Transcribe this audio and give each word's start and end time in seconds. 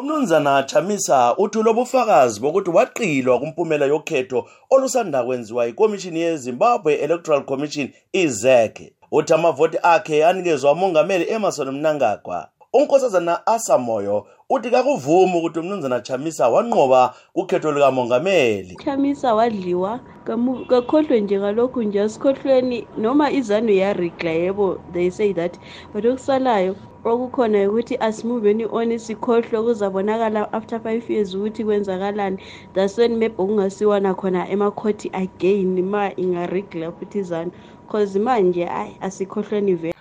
umnumzana 0.00 0.62
chamisa 0.62 1.36
uthi 1.36 1.62
lobufakazi 1.62 2.40
bokuthi 2.40 2.70
waqilwa 2.70 3.38
kumpumela 3.38 3.86
yokhetho 3.86 4.48
olusanda 4.70 5.24
kwenziwa 5.24 5.66
yikomishini 5.66 6.20
yezimbabwe 6.20 6.94
electoral 6.94 7.44
commission 7.44 7.88
izek 8.12 8.92
uthi 9.12 9.34
amavoti 9.34 9.78
akhe 9.82 10.26
anikezwa 10.26 10.72
umongameli 10.72 11.30
emerson 11.30 11.70
mnangagwa 11.70 12.48
unkosazana 12.72 13.46
asamoyo 13.46 14.26
uthi 14.50 14.70
kakuvumi 14.70 15.38
ukuthi 15.38 15.58
umnumzana 15.58 16.00
chamisa 16.00 16.48
wanqoba 16.48 17.14
kukhetho 17.32 17.72
likamongameli. 17.72 18.76
Chamisa 18.84 19.34
wadliwa 19.34 20.00
kamu- 20.24 20.66
kakhohlwe 20.66 21.20
nje 21.20 21.38
ngalokhu 21.38 21.82
nje 21.82 22.00
asikhohlweni 22.00 22.88
noma 22.96 23.30
izanu 23.30 23.72
yarigla 23.72 24.30
yebo 24.30 24.78
they 24.92 25.10
say 25.10 25.32
that. 25.32 25.58
But 25.92 26.04
okusalayo 26.04 26.76
okukhona 27.04 27.68
ukuthi 27.70 27.96
asimuveni 28.00 28.64
on 28.70 28.98
sikhohlwe 28.98 29.62
kuzabonakala 29.62 30.52
after 30.52 30.80
five 30.80 31.10
years 31.10 31.34
ukuthi 31.34 31.64
kwenzakalani. 31.64 32.38
That's 32.74 32.98
when 32.98 33.18
maybe 33.18 33.34
okungasiwana 33.38 34.14
khona 34.14 34.48
emakhoti 34.48 35.10
again 35.12 35.82
ma 35.84 36.10
ingarigla 36.16 36.92
futhi 36.92 37.18
izanu. 37.18 37.52
Cause 37.88 38.18
manje 38.18 38.66
ayi 38.68 38.96
asikhohlweni 39.00 39.74
vele. 39.74 39.94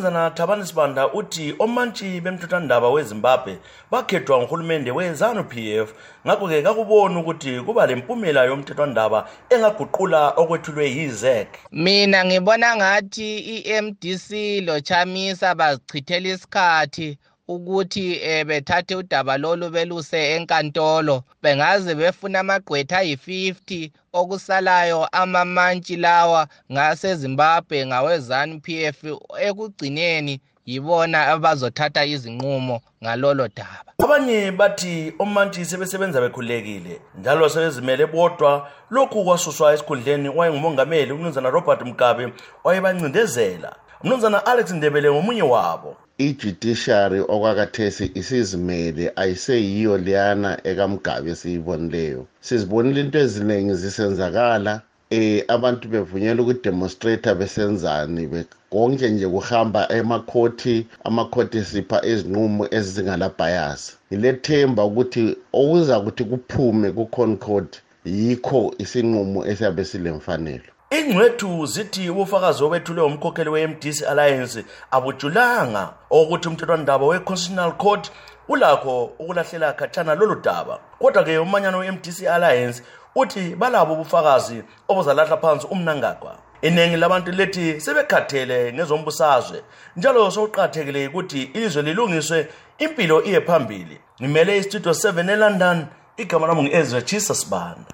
Umnumzana 0.00 0.30
thabani 0.30 0.66
sibanda 0.66 1.12
uthi 1.12 1.54
omantshi 1.58 2.20
bemthethwandaba 2.20 2.88
wezimbabwe 2.90 3.58
bakhethwa 3.90 4.38
nguhulumende 4.42 4.90
we-zanu 4.90 5.44
p 5.44 5.76
f. 5.84 5.92
Ngakho-ke 6.26 6.62
kakuboni 6.62 7.16
ukuthi 7.20 7.60
kuba 7.60 7.86
lempumela 7.86 8.44
yomthethwandaba 8.48 9.28
engaguqula 9.50 10.32
okwethulwe 10.40 10.86
yizek 10.96 11.48
mina 11.72 12.24
ngibona 12.24 12.76
ngathi 12.76 13.28
i-MDC 13.56 14.28
loChamisa 14.66 15.54
bazichithela 15.54 16.28
isikhathi 16.28 17.18
ukuthi 17.54 18.18
eh, 18.22 18.46
bethathe 18.46 18.94
udaba 18.94 19.38
lolu 19.38 19.70
beluse 19.70 20.34
enkantolo. 20.34 21.22
Bengaze 21.42 21.94
befuna 21.94 22.40
amagqwetha 22.40 22.98
ayi-50 22.98 23.90
okusalayo 24.12 25.06
amamantshi 25.12 25.96
lawa 25.96 26.46
ngasezimbabwe 26.72 27.86
ngawezanu 27.86 28.60
p 28.60 28.84
f. 28.84 28.98
Ekugcineni 29.40 30.40
yibona 30.66 31.26
abazothatha 31.26 32.04
izinqumo 32.04 32.80
ngalolo 33.02 33.48
daba. 33.48 33.90
Abanye 34.04 34.52
bathi 34.52 35.12
omantshi 35.18 35.64
sebesebenza 35.64 36.20
bekhululekile 36.20 37.00
njalo 37.18 37.48
sebezimele 37.48 38.06
bodwa. 38.06 38.70
Lokhu 38.90 39.24
kwasuswa 39.24 39.72
esikhundleni 39.74 40.28
wayengumongameli 40.28 41.12
umnumzana 41.12 41.50
robert 41.50 41.82
mugabe 41.82 42.32
wayebancindezela 42.64 43.76
umnumzana 44.04 44.46
alex 44.46 44.70
ndebele 44.72 45.10
ngomunye 45.10 45.42
wabo. 45.42 45.96
I-judiciary 46.18 47.20
okwakathesi 47.20 48.10
isizimele 48.14 49.12
ayiseyiyo 49.16 49.98
leyana 49.98 50.50
ekamugabe 50.70 51.30
esiyibonileyo. 51.30 52.26
Sizibonile 52.40 53.00
into 53.00 53.18
eziningi 53.18 53.74
zisenzakala 53.74 54.80
eh 55.10 55.44
abantu 55.48 55.88
bevunyelwa 55.88 56.42
ukudemonstrata 56.44 57.34
besenzani 57.34 58.26
be- 58.26 58.44
konke 58.70 59.08
nje 59.10 59.28
kuhamba 59.28 59.92
emakhoti 59.92 60.86
amakhoti 61.04 61.64
sipha 61.64 61.98
izinqumo 62.12 62.64
ezingalabhayasi 62.70 63.92
ngilethemba 64.12 64.84
ukuthi 64.84 65.36
okuza 65.52 65.98
ukuthi 65.98 66.24
kuphume 66.30 66.88
ku-concord 66.96 67.68
yikho 68.04 68.74
isinqumo 68.78 69.46
esiyabe 69.50 69.84
silemfanelo 69.84 70.70
ingcwethu 70.98 71.66
zithi 71.66 72.10
ubufakazi 72.10 72.64
obethulwe 72.64 73.02
umkhokheli 73.04 73.50
we-mdc 73.50 74.02
alliance 74.10 74.64
abujulanga 74.90 75.82
okuthi 76.10 76.48
umthethwandaba 76.48 77.06
we-constitutional 77.06 77.72
court 77.72 78.10
ulakho 78.48 79.04
ukulahlela 79.18 79.72
khatshana 79.72 80.14
lolu 80.14 80.34
daba. 80.34 80.78
Kodwa-ke 80.98 81.38
umanyano 81.38 81.78
we-mdc 81.78 82.26
alliance 82.26 82.82
uthi 83.14 83.54
balabo 83.56 83.92
ubufakazi 83.94 84.62
obuzalahla 84.88 85.36
phansi 85.36 85.66
umnangagwa. 85.70 86.36
Iningi 86.62 86.96
labantu 86.96 87.32
lethi 87.32 87.80
sebekhathele 87.80 88.72
ngezombusazwe 88.72 89.62
njalo 89.96 90.30
sokuqakathekile 90.30 91.08
ukuthi 91.08 91.42
ilizwe 91.42 91.82
lilungiswe 91.82 92.48
impilo 92.78 93.24
iye 93.24 93.40
phambili. 93.40 94.00
Ngimele 94.22 94.58
istudio 94.58 94.92
7 94.92 95.30
elondon 95.30 95.86
igama 96.16 96.46
lami 96.46 96.62
ngu-ezra 96.62 97.02
chisa 97.02 97.34
sibanda 97.34 97.86